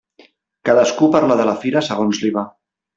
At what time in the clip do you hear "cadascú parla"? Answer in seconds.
0.69-1.39